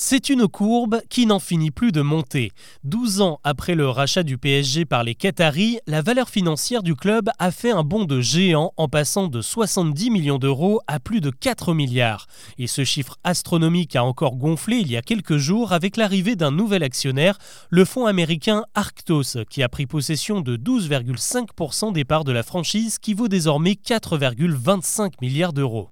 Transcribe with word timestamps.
C'est 0.00 0.28
une 0.28 0.46
courbe 0.46 1.00
qui 1.10 1.26
n'en 1.26 1.40
finit 1.40 1.72
plus 1.72 1.90
de 1.90 2.02
monter. 2.02 2.52
12 2.84 3.20
ans 3.20 3.40
après 3.42 3.74
le 3.74 3.88
rachat 3.88 4.22
du 4.22 4.38
PSG 4.38 4.84
par 4.84 5.02
les 5.02 5.16
Qataris, 5.16 5.80
la 5.88 6.02
valeur 6.02 6.28
financière 6.28 6.84
du 6.84 6.94
club 6.94 7.30
a 7.40 7.50
fait 7.50 7.72
un 7.72 7.82
bond 7.82 8.04
de 8.04 8.20
géant 8.20 8.72
en 8.76 8.86
passant 8.86 9.26
de 9.26 9.42
70 9.42 10.10
millions 10.12 10.38
d'euros 10.38 10.80
à 10.86 11.00
plus 11.00 11.20
de 11.20 11.30
4 11.30 11.74
milliards. 11.74 12.28
Et 12.58 12.68
ce 12.68 12.84
chiffre 12.84 13.16
astronomique 13.24 13.96
a 13.96 14.04
encore 14.04 14.36
gonflé 14.36 14.76
il 14.76 14.88
y 14.88 14.96
a 14.96 15.02
quelques 15.02 15.38
jours 15.38 15.72
avec 15.72 15.96
l'arrivée 15.96 16.36
d'un 16.36 16.52
nouvel 16.52 16.84
actionnaire, 16.84 17.36
le 17.68 17.84
fonds 17.84 18.06
américain 18.06 18.66
Arctos, 18.76 19.42
qui 19.50 19.64
a 19.64 19.68
pris 19.68 19.86
possession 19.86 20.40
de 20.40 20.56
12,5% 20.56 21.92
des 21.92 22.04
parts 22.04 22.22
de 22.22 22.30
la 22.30 22.44
franchise 22.44 23.00
qui 23.00 23.14
vaut 23.14 23.26
désormais 23.26 23.72
4,25 23.72 25.14
milliards 25.20 25.52
d'euros. 25.52 25.90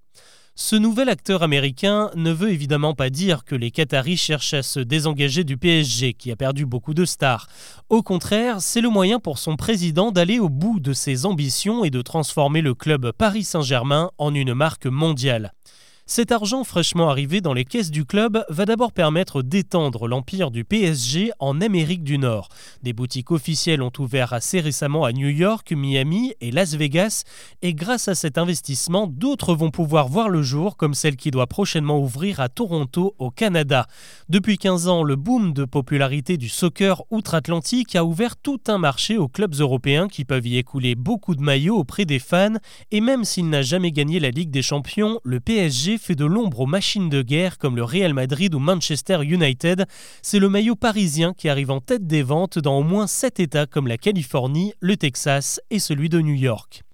Ce 0.59 0.75
nouvel 0.75 1.11
acteur 1.11 1.43
américain 1.43 2.11
ne 2.15 2.33
veut 2.33 2.51
évidemment 2.51 2.95
pas 2.95 3.11
dire 3.11 3.45
que 3.45 3.55
les 3.55 3.71
Qataris 3.71 4.17
cherchent 4.17 4.55
à 4.55 4.63
se 4.63 4.81
désengager 4.81 5.45
du 5.45 5.59
PSG, 5.59 6.15
qui 6.15 6.33
a 6.33 6.37
perdu 6.37 6.65
beaucoup 6.65 6.95
de 6.95 7.05
stars. 7.05 7.47
Au 7.91 8.03
contraire, 8.03 8.63
c'est 8.63 8.81
le 8.81 8.89
moyen 8.89 9.21
pour 9.21 9.37
son 9.37 9.57
président 9.57 10.13
d'aller 10.13 10.39
au 10.39 10.49
bout 10.49 10.81
de 10.81 10.95
ses 10.95 11.27
ambitions 11.27 11.85
et 11.85 11.91
de 11.91 12.01
transformer 12.01 12.63
le 12.63 12.73
club 12.73 13.13
Paris 13.13 13.45
Saint-Germain 13.45 14.11
en 14.17 14.35
une 14.35 14.55
marque 14.55 14.87
mondiale. 14.87 15.53
Cet 16.09 16.31
argent 16.31 16.63
fraîchement 16.63 17.11
arrivé 17.11 17.41
dans 17.41 17.53
les 17.53 17.65
caisses 17.65 17.91
du 17.91 18.05
club 18.05 18.45
va 18.49 18.65
d'abord 18.65 18.93
permettre 18.93 19.43
d'étendre 19.43 20.07
l'empire 20.07 20.53
du 20.53 20.65
PSG 20.65 21.33
en 21.41 21.61
Amérique 21.61 22.05
du 22.05 22.17
Nord. 22.17 22.49
Des 22.85 22.93
boutiques 22.93 23.33
officielles 23.33 23.83
ont 23.83 23.91
ouvert 23.99 24.33
assez 24.33 24.61
récemment 24.61 25.05
à 25.05 25.13
New 25.13 25.29
York, 25.29 25.73
Miami 25.73 26.33
et 26.41 26.53
Las 26.53 26.77
Vegas, 26.77 27.25
et 27.61 27.75
grâce 27.75 28.07
à 28.07 28.15
cet 28.15 28.39
investissement, 28.39 29.09
d'autres 29.09 29.57
vont 29.57 29.73
pouvoir 29.73 30.07
voir 30.07 30.29
le 30.29 30.43
jour, 30.43 30.77
comme 30.77 30.95
celle 30.95 31.17
qui 31.17 31.33
doit 31.33 31.49
prochainement 31.49 31.99
ouvrir 31.99 32.39
à 32.39 32.49
Toronto, 32.49 33.17
au 33.19 33.33
Canada. 33.33 33.89
Depuis 34.29 34.59
15 34.59 34.87
ans, 34.87 35.03
le 35.03 35.17
boom 35.17 35.55
de 35.55 35.65
popularité 35.65 36.37
du 36.37 36.49
soccer 36.49 37.03
outre-Atlantique 37.11 37.97
a 37.97 38.05
ouvert 38.05 38.37
tout 38.37 38.61
un 38.69 38.79
marché 38.79 39.19
aux 39.19 39.27
clubs 39.27 39.57
européens 39.57 40.07
qui 40.07 40.25
peuvent 40.25 40.47
y 40.47 40.57
écouler 40.57 40.95
beaucoup 40.95 41.35
de 41.35 41.43
maillots 41.43 41.79
auprès 41.79 42.05
des 42.05 42.21
fans, 42.21 42.55
et 42.93 43.01
même 43.01 43.25
s'il 43.25 43.49
n'a 43.49 43.63
jamais 43.63 43.91
gagné 43.91 44.21
la 44.21 44.31
Ligue 44.31 44.53
des 44.53 44.63
Champions, 44.63 45.19
le 45.25 45.41
PSG 45.41 45.96
fait 45.99 46.15
de 46.15 46.25
l'ombre 46.25 46.61
aux 46.61 46.67
machines 46.67 47.09
de 47.09 47.23
guerre 47.23 47.59
comme 47.59 47.77
le 47.77 47.85
Real 47.85 48.15
Madrid 48.15 48.55
ou 48.55 48.59
Manchester 48.59 49.19
United. 49.23 49.87
C'est 50.23 50.39
le 50.39 50.49
maillot 50.49 50.77
parisien 50.77 51.35
qui 51.35 51.49
arrive 51.49 51.71
en 51.71 51.81
tête 51.81 52.07
des 52.07 52.23
ventes 52.23 52.59
dans 52.59 52.79
au 52.79 52.83
moins 52.83 53.07
7 53.07 53.41
États 53.41 53.67
comme 53.67 53.87
la 53.87 53.99
Californie, 53.99 54.73
le 54.81 54.97
Texas 54.97 55.61
et 55.71 55.79
celui 55.79 56.09
de 56.09 56.21
New 56.21 56.35
York. 56.35 56.86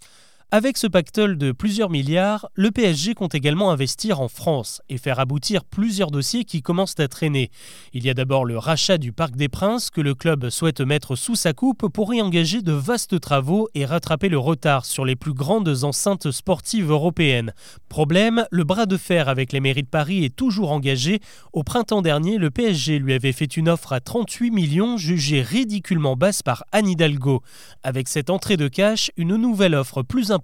Avec 0.55 0.77
ce 0.77 0.87
pactole 0.87 1.39
de 1.39 1.51
plusieurs 1.51 1.89
milliards, 1.89 2.51
le 2.57 2.71
PSG 2.71 3.15
compte 3.15 3.35
également 3.35 3.71
investir 3.71 4.21
en 4.21 4.29
France 4.29 4.83
et 4.91 4.99
faire 4.99 5.19
aboutir 5.19 5.65
plusieurs 5.65 6.11
dossiers 6.11 6.45
qui 6.45 6.61
commencent 6.61 7.01
à 7.01 7.09
traîner. 7.09 7.51
Il 7.95 8.05
y 8.05 8.11
a 8.11 8.15
d'abord 8.15 8.45
le 8.45 8.59
rachat 8.59 8.99
du 8.99 9.13
Parc 9.13 9.35
des 9.35 9.49
Princes 9.49 9.89
que 9.89 10.03
le 10.03 10.15
club 10.15 10.51
souhaite 10.51 10.83
mettre 10.83 11.17
sous 11.17 11.37
sa 11.37 11.55
coupe 11.55 11.89
pour 11.89 12.13
y 12.13 12.21
engager 12.21 12.61
de 12.61 12.73
vastes 12.73 13.19
travaux 13.19 13.71
et 13.75 13.87
rattraper 13.87 14.29
le 14.29 14.37
retard 14.37 14.85
sur 14.85 15.07
les 15.07 15.17
plus 15.17 15.33
grandes 15.33 15.85
enceintes 15.85 16.31
sportives 16.31 16.91
européennes. 16.91 17.55
Problème, 17.89 18.45
le 18.51 18.65
bras 18.65 18.85
de 18.85 18.99
fer 18.99 19.31
avec 19.31 19.55
les 19.55 19.61
mairies 19.61 19.85
de 19.85 19.89
Paris 19.89 20.23
est 20.23 20.37
toujours 20.37 20.73
engagé. 20.73 21.21
Au 21.55 21.63
printemps 21.63 22.03
dernier, 22.03 22.37
le 22.37 22.51
PSG 22.51 22.99
lui 22.99 23.15
avait 23.15 23.33
fait 23.33 23.57
une 23.57 23.71
offre 23.71 23.95
à 23.95 24.01
38 24.01 24.51
millions 24.51 24.99
jugée 24.99 25.41
ridiculement 25.41 26.15
basse 26.15 26.43
par 26.43 26.63
Anne 26.73 26.91
Hidalgo. 26.91 27.41
Avec 27.83 28.07
cette 28.07 28.29
entrée 28.29 28.59
de 28.59 28.69
cash, 28.69 29.11
une 29.17 29.37
nouvelle 29.37 29.75
offre 29.75 30.03
plus 30.03 30.31
importante 30.31 30.42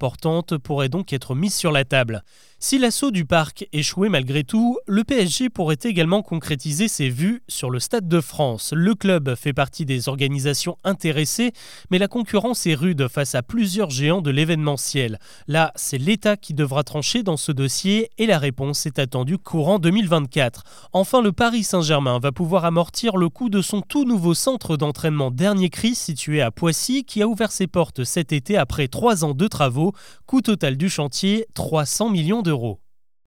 pourrait 0.55 0.89
donc 0.89 1.13
être 1.13 1.35
mise 1.35 1.55
sur 1.55 1.73
la 1.73 1.85
table. 1.85 2.23
Si 2.61 2.77
l'assaut 2.77 3.13
du 3.13 3.25
parc 3.25 3.69
échouait 3.73 4.09
malgré 4.09 4.43
tout, 4.43 4.79
le 4.89 5.05
PSG 5.05 5.49
pourrait 5.49 5.79
également 5.81 6.23
concrétiser 6.23 6.89
ses 6.89 7.09
vues 7.09 7.41
sur 7.47 7.71
le 7.71 7.79
Stade 7.79 8.09
de 8.09 8.21
France. 8.21 8.73
Le 8.75 8.97
club 8.97 9.37
fait 9.37 9.53
partie 9.53 9.85
des 9.85 10.09
organisations 10.09 10.77
intéressées, 10.83 11.53
mais 11.93 11.99
la 11.99 12.09
concurrence 12.09 12.67
est 12.67 12.75
rude 12.75 13.07
face 13.07 13.37
à 13.37 13.45
plusieurs 13.45 13.91
géants 13.91 14.23
de 14.23 14.33
l'événementiel. 14.33 15.21
Là, 15.47 15.71
c'est 15.77 15.99
l'État 15.99 16.37
qui 16.37 16.53
devra 16.53 16.83
trancher 16.83 17.23
dans 17.23 17.37
ce 17.37 17.53
dossier 17.53 18.11
et 18.19 18.27
la 18.27 18.41
réponse 18.41 18.87
est 18.87 18.99
attendue 18.99 19.39
courant 19.39 19.79
2024. 19.79 20.65
Enfin, 20.93 21.23
le 21.23 21.31
Paris 21.31 21.63
Saint-Germain 21.63 22.19
va 22.19 22.33
pouvoir 22.33 22.65
amortir 22.65 23.19
le 23.19 23.29
coût 23.29 23.51
de 23.51 23.63
son 23.63 23.83
tout 23.83 24.05
nouveau 24.05 24.35
centre 24.35 24.77
d'entraînement 24.77 25.31
dernier 25.31 25.71
cri 25.71 25.95
situé 25.95 26.43
à 26.43 26.51
Poissy 26.51 27.05
qui 27.05 27.23
a 27.23 27.29
ouvert 27.29 27.53
ses 27.53 27.69
portes 27.69 28.03
cet 28.03 28.33
été 28.33 28.57
après 28.57 28.89
trois 28.89 29.25
ans 29.25 29.35
de 29.35 29.47
travaux. 29.47 29.93
Coût 30.27 30.41
total 30.41 30.77
du 30.77 30.91
chantier 30.91 31.47
300 31.55 32.11
millions 32.11 32.43
d'euros. 32.49 32.81